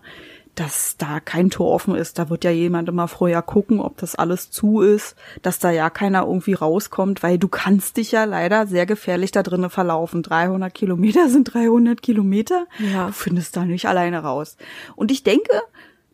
[0.56, 2.17] dass da kein Tor offen ist.
[2.17, 5.89] Da wird ja jemand immer vorher gucken, ob das alles zu ist, dass da ja
[5.89, 10.24] keiner irgendwie rauskommt, weil du kannst dich ja leider sehr gefährlich da drinnen verlaufen.
[10.24, 12.67] 300 Kilometer sind 300 Kilometer.
[12.80, 13.08] Ja.
[13.08, 14.56] Du findest da nicht alleine raus.
[14.95, 15.62] Und ich denke,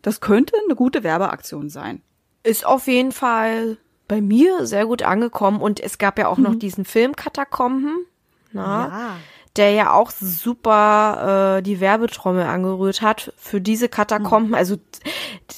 [0.02, 2.02] das könnte eine gute Werbeaktion sein.
[2.42, 3.76] Ist auf jeden Fall
[4.12, 6.44] bei mir sehr gut angekommen und es gab ja auch mhm.
[6.44, 8.04] noch diesen Film Katakomben,
[8.52, 9.16] na, ja.
[9.56, 14.50] der ja auch super äh, die Werbetrommel angerührt hat für diese Katakomben.
[14.50, 14.54] Mhm.
[14.54, 14.76] Also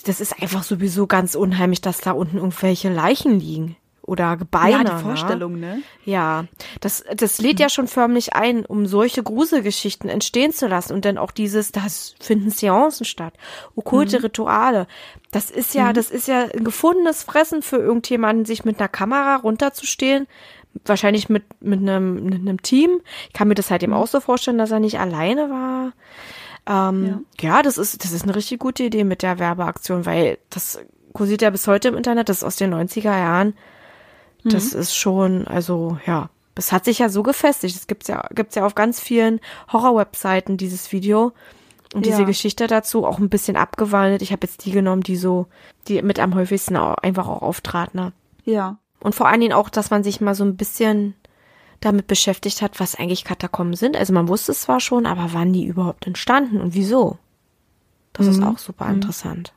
[0.07, 3.75] das ist einfach sowieso ganz unheimlich, dass da unten irgendwelche Leichen liegen
[4.07, 4.73] oder Gebeine.
[4.73, 5.03] Ja, die?
[5.03, 5.83] Vorstellung, ne?
[6.05, 6.45] Ja,
[6.81, 11.19] das, das lädt ja schon förmlich ein, um solche Gruselgeschichten entstehen zu lassen und dann
[11.19, 13.35] auch dieses, das finden Seancen statt,
[13.75, 14.25] okkulte mhm.
[14.25, 14.87] Rituale.
[15.31, 15.95] Das ist ja, mhm.
[15.95, 20.27] das ist ja ein gefundenes Fressen für irgendjemanden, sich mit einer Kamera runterzustehen,
[20.85, 23.01] wahrscheinlich mit, mit einem, mit einem Team.
[23.29, 23.99] Ich kann mir das halt eben mhm.
[23.99, 25.93] auch so vorstellen, dass er nicht alleine war.
[26.67, 27.57] Ähm, ja.
[27.57, 30.79] ja, das ist, das ist eine richtig gute Idee mit der Werbeaktion, weil das
[31.13, 33.55] kursiert ja bis heute im Internet, das ist aus den 90er Jahren.
[34.45, 34.81] Das mhm.
[34.81, 37.77] ist schon, also ja, das hat sich ja so gefestigt.
[37.77, 39.41] Es gibt's ja, gibt's ja auf ganz vielen
[39.73, 41.33] Horror-Webseiten dieses Video.
[41.95, 42.27] Und diese ja.
[42.27, 44.21] Geschichte dazu auch ein bisschen abgewandelt.
[44.21, 45.47] Ich habe jetzt die genommen, die so,
[45.87, 48.13] die mit am häufigsten auch, einfach auch auftrat, ne?
[48.45, 48.79] Ja.
[48.99, 51.15] Und vor allen Dingen auch, dass man sich mal so ein bisschen
[51.81, 53.97] damit beschäftigt hat, was eigentlich Katakomben sind.
[53.97, 57.19] Also man wusste es zwar schon, aber wann die überhaupt entstanden und wieso?
[58.13, 58.33] Das mhm.
[58.33, 58.95] ist auch super mhm.
[58.95, 59.53] interessant.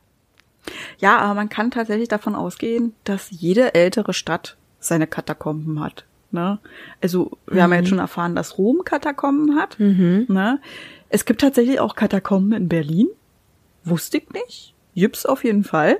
[0.98, 6.04] Ja, aber man kann tatsächlich davon ausgehen, dass jede ältere Stadt seine Katakomben hat.
[6.30, 6.58] Ne?
[7.00, 7.62] Also wir mhm.
[7.62, 7.90] haben ja jetzt mhm.
[7.90, 9.78] schon erfahren, dass Rom Katakomben hat.
[9.80, 10.26] Mhm.
[10.28, 10.60] Ne?
[11.08, 13.08] Es gibt tatsächlich auch Katakomben in Berlin.
[13.84, 14.74] Wusste ich nicht.
[14.94, 15.98] Jips auf jeden Fall.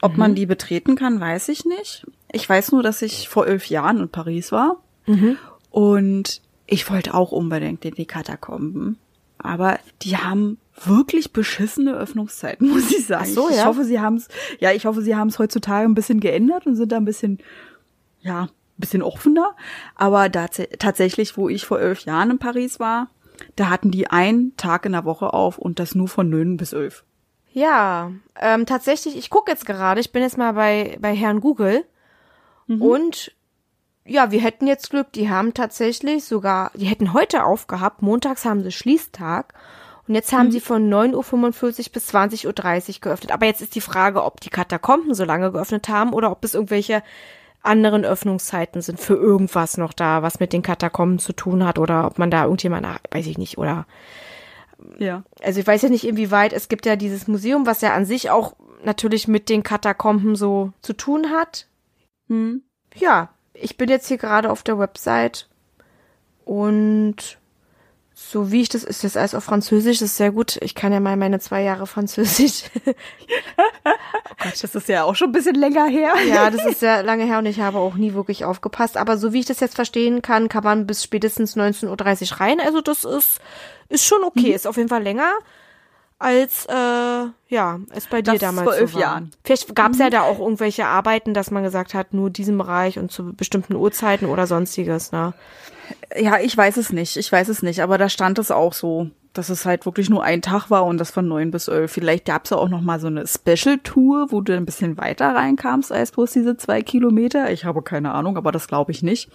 [0.00, 0.18] Ob mhm.
[0.18, 2.06] man die betreten kann, weiß ich nicht.
[2.32, 4.82] Ich weiß nur, dass ich vor elf Jahren in Paris war.
[5.06, 5.36] Mhm.
[5.70, 8.98] Und ich wollte auch unbedingt in die Katakomben.
[9.38, 13.26] Aber die haben wirklich beschissene Öffnungszeiten, muss ich sagen.
[13.28, 13.56] Ach so, ja?
[13.56, 16.66] Ich hoffe, sie haben es, ja, ich hoffe, sie haben es heutzutage ein bisschen geändert
[16.66, 17.38] und sind da ein bisschen,
[18.20, 19.54] ja, ein bisschen offener.
[19.94, 23.08] Aber da, tatsächlich, wo ich vor elf Jahren in Paris war,
[23.56, 26.72] da hatten die einen Tag in der Woche auf und das nur von neun bis
[26.72, 27.04] elf.
[27.52, 31.84] Ja, ähm, tatsächlich, ich gucke jetzt gerade, ich bin jetzt mal bei, bei Herrn Google
[32.66, 32.80] mhm.
[32.80, 33.32] und
[34.04, 38.62] ja, wir hätten jetzt Glück, die haben tatsächlich sogar, die hätten heute aufgehabt, montags haben
[38.62, 39.54] sie Schließtag
[40.08, 40.52] und jetzt haben mhm.
[40.52, 42.46] sie von 9.45 Uhr bis 20.30
[42.96, 43.32] Uhr geöffnet.
[43.32, 46.54] Aber jetzt ist die Frage, ob die Katakomben so lange geöffnet haben oder ob es
[46.54, 47.02] irgendwelche
[47.62, 52.06] anderen Öffnungszeiten sind für irgendwas noch da, was mit den Katakomben zu tun hat oder
[52.06, 53.86] ob man da irgendjemand, weiß ich nicht, oder
[54.98, 55.22] ja.
[55.40, 58.30] Also ich weiß ja nicht, inwieweit, es gibt ja dieses Museum, was ja an sich
[58.30, 61.68] auch natürlich mit den Katakomben so zu tun hat.
[62.28, 62.62] Hm.
[62.96, 65.48] Ja, ich bin jetzt hier gerade auf der Website
[66.44, 67.38] und
[68.14, 70.58] so wie ich das, ist das alles auf Französisch, das ist sehr gut.
[70.60, 72.64] Ich kann ja mal meine zwei Jahre Französisch.
[72.86, 73.90] oh
[74.38, 76.14] Gott, das ist ja auch schon ein bisschen länger her.
[76.28, 78.96] ja, das ist sehr lange her und ich habe auch nie wirklich aufgepasst.
[78.96, 82.60] Aber so wie ich das jetzt verstehen kann, kann man bis spätestens 19.30 Uhr rein.
[82.60, 83.40] Also das ist,
[83.88, 84.48] ist schon okay.
[84.48, 84.54] Mhm.
[84.54, 85.32] Ist auf jeden Fall länger
[86.22, 86.72] als äh,
[87.48, 89.00] ja es bei dir das damals vor elf so.
[89.00, 89.32] Jahren.
[89.42, 90.04] Vielleicht gab es mhm.
[90.04, 93.74] ja da auch irgendwelche Arbeiten, dass man gesagt hat, nur diesem Bereich und zu bestimmten
[93.74, 95.10] Uhrzeiten oder sonstiges.
[95.10, 95.34] Ne?
[96.16, 97.16] Ja, ich weiß es nicht.
[97.16, 99.10] Ich weiß es nicht, aber da stand es auch so.
[99.32, 101.90] dass es halt wirklich nur ein Tag war und das von neun bis elf.
[101.90, 105.34] Vielleicht gab es ja auch noch mal so eine Special-Tour, wo du ein bisschen weiter
[105.34, 107.50] reinkamst als bloß diese zwei Kilometer.
[107.50, 109.30] Ich habe keine Ahnung, aber das glaube ich nicht.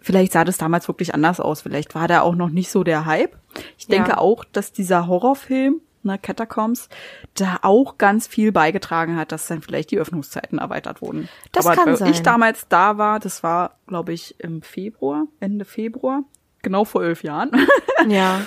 [0.00, 1.62] Vielleicht sah das damals wirklich anders aus.
[1.62, 3.36] Vielleicht war da auch noch nicht so der Hype.
[3.78, 4.18] Ich denke ja.
[4.18, 6.88] auch, dass dieser Horrorfilm, ne, Catacombs,
[7.34, 11.28] da auch ganz viel beigetragen hat, dass dann vielleicht die Öffnungszeiten erweitert wurden.
[11.52, 12.10] Das aber kann als sein.
[12.10, 16.24] ich damals da war, das war, glaube ich, im Februar, Ende Februar,
[16.62, 17.50] genau vor elf Jahren.
[18.06, 18.42] Ja.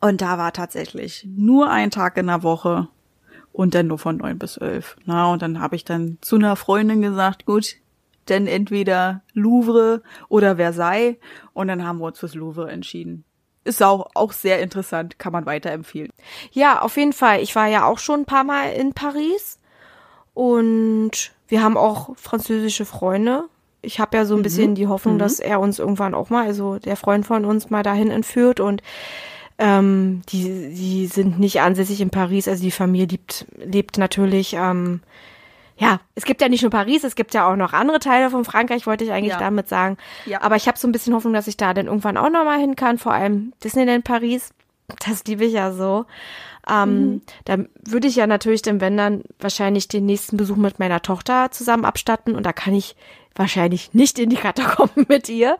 [0.00, 2.88] Und da war tatsächlich nur ein Tag in der Woche
[3.50, 4.98] und dann nur von neun bis elf.
[5.06, 7.76] Na, und dann habe ich dann zu einer Freundin gesagt, gut,
[8.28, 11.16] denn entweder Louvre oder Versailles.
[11.52, 13.24] Und dann haben wir uns fürs Louvre entschieden.
[13.66, 16.10] Ist auch, auch sehr interessant, kann man weiterempfehlen.
[16.52, 17.40] Ja, auf jeden Fall.
[17.42, 19.58] Ich war ja auch schon ein paar Mal in Paris
[20.34, 23.44] und wir haben auch französische Freunde.
[23.82, 25.18] Ich habe ja so ein bisschen die Hoffnung, Mhm.
[25.20, 28.82] dass er uns irgendwann auch mal, also der Freund von uns mal dahin entführt und
[29.58, 35.00] ähm, die, die sind nicht ansässig in Paris, also die Familie lebt, lebt natürlich, ähm,
[35.78, 38.44] ja, es gibt ja nicht nur Paris, es gibt ja auch noch andere Teile von
[38.44, 39.38] Frankreich, wollte ich eigentlich Ja.
[39.38, 39.96] damit sagen.
[40.24, 40.40] Ja.
[40.42, 42.58] Aber ich habe so ein bisschen Hoffnung, dass ich da dann irgendwann auch noch mal
[42.58, 44.50] hin kann, vor allem Disneyland Paris.
[45.06, 46.06] Das liebe ich ja so.
[46.68, 51.02] Ähm, Da würde ich ja natürlich dann, wenn dann, wahrscheinlich den nächsten Besuch mit meiner
[51.02, 52.96] Tochter zusammen abstatten und da kann ich
[53.34, 55.58] wahrscheinlich nicht in die Katakomben mit ihr.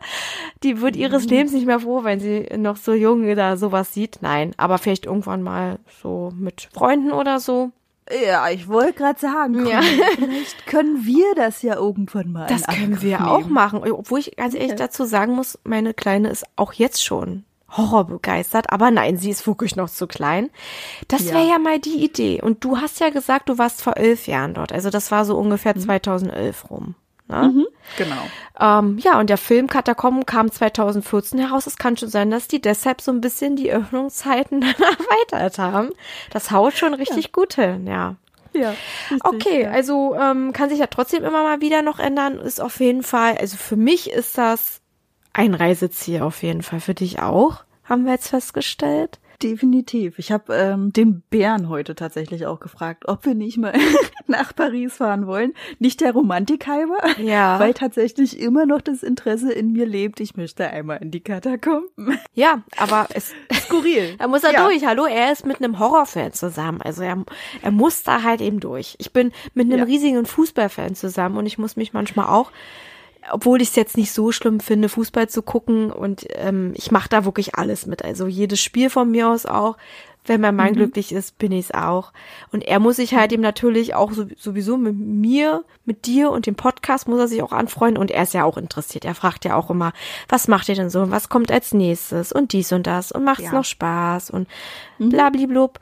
[0.63, 4.17] Die wird ihres Lebens nicht mehr froh, wenn sie noch so jung da sowas sieht.
[4.21, 7.71] Nein, aber vielleicht irgendwann mal so mit Freunden oder so.
[8.25, 9.81] Ja, ich wollte gerade sagen, Ja.
[9.81, 12.47] vielleicht können wir das ja irgendwann mal.
[12.47, 13.29] Das können Angriff wir nehmen.
[13.29, 13.83] auch machen.
[13.91, 14.75] Obwohl ich ganz ehrlich Ja.
[14.77, 17.43] dazu sagen muss, meine Kleine ist auch jetzt schon
[17.75, 18.71] horrorbegeistert.
[18.71, 20.49] Aber nein, sie ist wirklich noch zu klein.
[21.09, 21.33] Das Ja.
[21.35, 22.41] wäre ja mal die Idee.
[22.41, 24.71] Und du hast ja gesagt, du warst vor elf Jahren dort.
[24.71, 26.95] Also das war so ungefähr 2011 rum.
[27.27, 27.51] Ne?
[27.53, 28.21] Mhm, genau.
[28.59, 31.67] Ähm, ja, und der Film Katakomben kam 2014 heraus.
[31.67, 35.89] Es kann schon sein, dass die deshalb so ein bisschen die Öffnungszeiten dann erweitert haben.
[36.31, 38.15] Das haut schon richtig gut hin, ja.
[38.53, 38.73] Ja.
[39.23, 42.39] Okay, also ähm, kann sich ja trotzdem immer mal wieder noch ändern.
[42.39, 44.81] Ist auf jeden Fall, also für mich ist das
[45.33, 46.79] ein Reiseziel auf jeden Fall.
[46.79, 49.19] Für dich auch, haben wir jetzt festgestellt.
[49.43, 50.17] Definitiv.
[50.17, 53.71] Ich habe ähm, den Bären heute tatsächlich auch gefragt, ob wir nicht mal
[54.27, 55.53] nach Paris fahren wollen.
[55.77, 57.59] Nicht der Romantik halber, Ja.
[57.59, 60.19] weil tatsächlich immer noch das Interesse in mir lebt.
[60.21, 62.17] Ich möchte einmal in die Katakomben.
[62.33, 63.31] Ja, aber es,
[63.65, 64.15] Skurril.
[64.19, 64.63] da muss er Ja.
[64.65, 64.83] durch.
[64.85, 66.81] Hallo, er ist mit einem Horrorfan zusammen.
[66.81, 67.23] Also er,
[67.61, 68.95] er muss da halt eben durch.
[68.97, 69.85] Ich bin mit einem Ja.
[69.85, 72.51] riesigen Fußballfan zusammen und ich muss mich manchmal auch
[73.31, 77.09] obwohl ich es jetzt nicht so schlimm finde, Fußball zu gucken und ähm, ich mache
[77.09, 78.03] da wirklich alles mit.
[78.03, 79.77] Also jedes Spiel von mir aus auch.
[80.25, 82.11] Wenn mein Mann glücklich ist, bin ich es auch.
[82.51, 86.45] Und er muss sich halt eben natürlich auch so, sowieso mit mir, mit dir und
[86.47, 89.05] dem Podcast muss er sich auch anfreunden und er ist ja auch interessiert.
[89.05, 89.93] Er fragt ja auch immer,
[90.27, 93.23] was macht ihr denn so und was kommt als nächstes und dies und das und
[93.23, 93.53] macht's Ja.
[93.53, 94.49] noch Spaß und
[94.99, 95.79] blabliblub.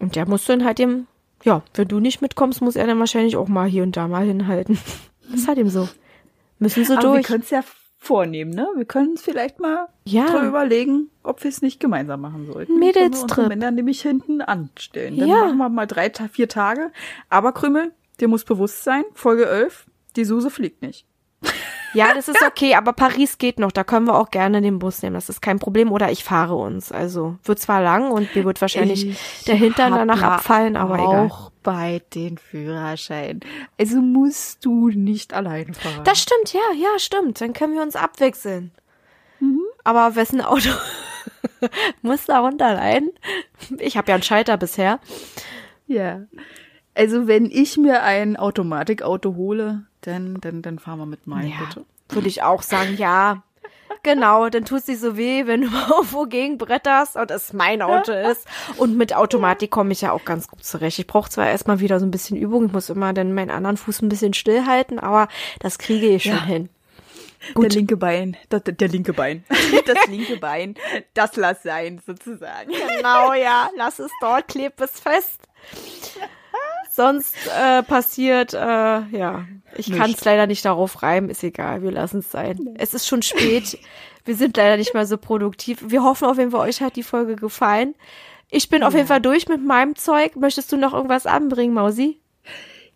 [0.00, 1.06] Und der muss dann halt eben,
[1.44, 4.24] ja, wenn du nicht mitkommst, muss er dann wahrscheinlich auch mal hier und da mal
[4.24, 4.78] hinhalten.
[5.28, 5.88] Das ist halt eben so.
[6.58, 7.26] Müssen sie Aber wir durch.
[7.26, 7.62] können es ja
[7.98, 8.68] vornehmen, ne?
[8.76, 10.26] Wir können uns vielleicht mal Ja.
[10.26, 12.78] drüber überlegen, ob wir es nicht gemeinsam machen sollten.
[12.78, 13.12] Mädelstrip.
[13.14, 15.18] Wir unsere Männer nämlich hinten anstellen.
[15.18, 15.44] Dann Ja.
[15.46, 16.92] machen wir mal drei, vier Tage.
[17.28, 21.06] Aber Krümel, dir muss bewusst sein, Folge 11, die Suse fliegt nicht.
[21.92, 23.72] Ja, das ist okay, aber Paris geht noch.
[23.72, 25.14] Da können wir auch gerne den Bus nehmen.
[25.14, 25.92] Das ist kein Problem.
[25.92, 26.92] Oder ich fahre uns.
[26.92, 31.26] Also wird zwar lang und mir wird wahrscheinlich Ich der Hintern danach abfallen, aber egal.
[31.30, 33.40] Auch bei den Führerschein.
[33.78, 36.04] Also musst du nicht alleine fahren.
[36.04, 37.40] Das stimmt, ja, ja, stimmt.
[37.40, 38.72] Dann können wir uns abwechseln.
[39.84, 40.70] Aber wessen Auto
[42.02, 43.10] muss darunter leiden?
[43.78, 44.98] Ich habe ja einen Schalter bisher.
[45.86, 46.22] ja.
[46.96, 51.56] Also wenn ich mir ein Automatikauto hole, dann, dann, dann fahren wir mit meinem, Ja,
[51.68, 51.84] bitte.
[52.08, 53.42] würde ich auch sagen, ja.
[54.02, 58.12] Genau, dann tut es so weh, wenn du irgendwo gegen bretterst und es mein Auto
[58.30, 58.46] ist.
[58.76, 60.98] Und mit Automatik komme ich ja auch ganz gut zurecht.
[60.98, 63.76] Ich brauche zwar erstmal wieder so ein bisschen Übung, ich muss immer dann meinen anderen
[63.76, 65.28] Fuß ein bisschen stillhalten, aber
[65.60, 66.44] das kriege ich schon Ja.
[66.44, 66.68] hin.
[67.56, 69.44] Der linke Bein, das, der linke Bein,
[69.86, 70.74] das linke Bein,
[71.14, 72.70] das lass sein, sozusagen.
[72.70, 75.40] Genau, ja, lass es dort, kleb es fest.
[76.96, 79.44] Sonst äh, passiert, äh, ja,
[79.76, 82.74] ich kann es leider nicht darauf reimen, ist egal, wir lassen es sein.
[82.78, 83.78] Es ist schon spät,
[84.24, 85.84] wir sind leider nicht mehr so produktiv.
[85.86, 87.94] Wir hoffen auf jeden Fall, euch hat die Folge gefallen.
[88.50, 90.36] Ich bin auf jeden Fall durch mit meinem Zeug.
[90.36, 92.18] Möchtest du noch irgendwas anbringen, Mausi?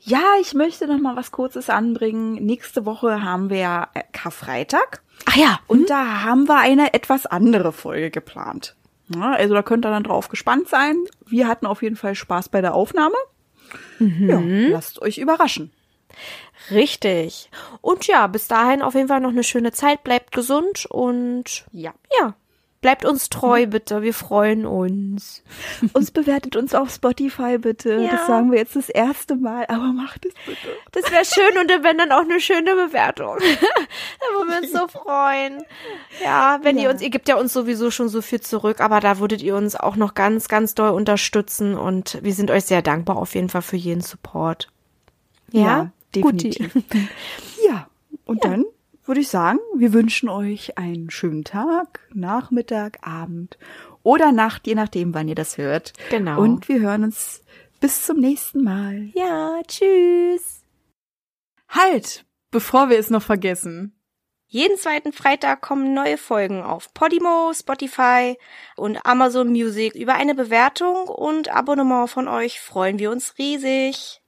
[0.01, 2.35] Ja, ich möchte noch mal was Kurzes anbringen.
[2.35, 7.27] Nächste Woche haben wir ja äh, Karfreitag Ach ja, und da haben wir eine etwas
[7.27, 8.77] andere Folge geplant.
[9.15, 10.97] Ja, also da könnt ihr dann drauf gespannt sein.
[11.27, 13.17] Wir hatten auf jeden Fall Spaß bei der Aufnahme.
[13.99, 15.71] Ja, lasst euch überraschen.
[16.71, 17.51] richtig.
[17.81, 21.95] Und ja, bis dahin auf jeden Fall noch eine schöne Zeit, bleibt gesund und Ja.
[22.21, 22.35] ja,
[22.81, 24.01] Bleibt uns treu, bitte.
[24.01, 25.43] Wir freuen uns.
[25.93, 28.01] Uns bewertet uns auf Spotify, bitte.
[28.01, 28.12] Ja.
[28.12, 30.69] Das sagen wir jetzt das erste Mal, aber macht es bitte.
[30.93, 33.37] Das wäre schön und wenn dann auch eine schöne Bewertung.
[33.38, 35.62] da würden wir uns so freuen.
[36.25, 36.85] Ja, wenn ja.
[36.85, 39.57] ihr uns, ihr gebt ja uns sowieso schon so viel zurück, aber da würdet ihr
[39.57, 43.51] uns auch noch ganz, ganz doll unterstützen und wir sind euch sehr dankbar auf jeden
[43.51, 44.69] Fall für jeden Support.
[45.53, 46.73] Ja, ja definitiv.
[47.69, 47.88] ja,
[48.25, 48.64] und dann
[49.11, 53.59] würde ich sagen, wir wünschen euch einen schönen Tag, Nachmittag, Abend
[54.05, 55.94] oder Nacht, je nachdem, wann ihr das hört.
[56.11, 56.40] Genau.
[56.40, 57.42] Und wir hören uns
[57.81, 59.11] bis zum nächsten Mal.
[59.14, 60.62] Ja, tschüss.
[61.68, 64.01] Halt, bevor wir es noch vergessen.
[64.46, 68.38] Jeden zweiten Freitag kommen neue Folgen auf Podimo, Spotify
[68.77, 69.96] und Amazon Music.
[69.96, 74.23] Über eine Bewertung und Abonnement von euch freuen wir uns riesig.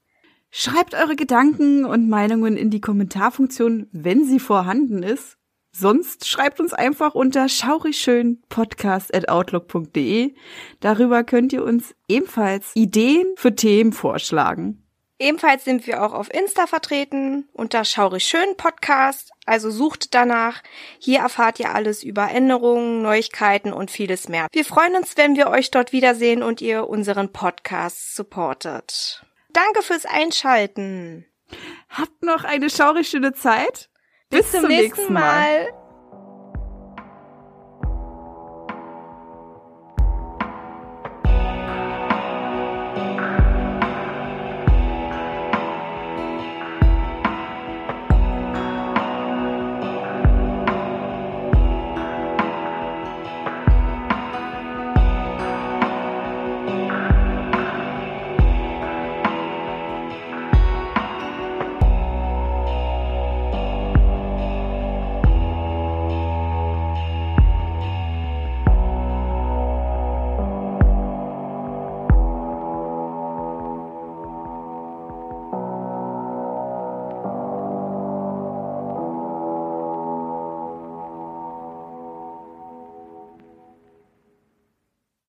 [0.55, 5.38] Schreibt eure Gedanken und Meinungen in die Kommentarfunktion, wenn sie vorhanden ist.
[5.75, 10.35] Sonst schreibt uns einfach unter schaurigschönpodcast.outlook.de.
[10.81, 14.87] Darüber könnt ihr uns ebenfalls Ideen für Themen vorschlagen.
[15.19, 20.62] Ebenfalls sind wir auch auf Insta vertreten unter Schaurig Schön Podcast, also sucht danach.
[20.99, 24.49] Hier erfahrt ihr alles über Änderungen, Neuigkeiten und vieles mehr.
[24.53, 29.25] Wir freuen uns, wenn wir euch dort wiedersehen und ihr unseren Podcast supportet.
[29.53, 31.27] Danke fürs Einschalten.
[31.88, 33.91] Habt noch eine schaurig schöne Zeit.
[34.31, 35.65] Bis, Bis zum, nächsten Mal.
[35.69, 35.82] mal.